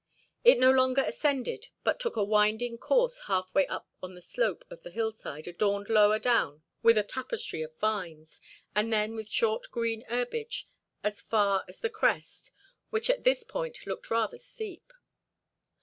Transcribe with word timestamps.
It 0.43 0.57
no 0.57 0.71
longer 0.71 1.03
ascended, 1.03 1.67
but 1.83 1.99
took 1.99 2.15
a 2.15 2.23
winding 2.23 2.79
course 2.79 3.19
halfway 3.27 3.67
up 3.67 3.87
on 4.01 4.15
the 4.15 4.19
slope 4.23 4.65
of 4.71 4.81
the 4.81 4.89
hillside 4.89 5.47
adorned 5.47 5.89
lower 5.91 6.17
down 6.17 6.63
with 6.81 6.97
a 6.97 7.03
tapestry 7.03 7.61
of 7.61 7.77
vines, 7.77 8.41
and 8.73 8.91
then 8.91 9.13
with 9.13 9.29
short 9.29 9.69
green 9.69 10.01
herbage 10.07 10.67
as 11.03 11.21
far 11.21 11.63
as 11.67 11.81
the 11.81 11.89
crest, 11.91 12.51
which 12.89 13.11
at 13.11 13.23
this 13.23 13.43
point 13.43 13.85
looked 13.85 14.09
rather 14.09 14.39
steep. 14.39 14.91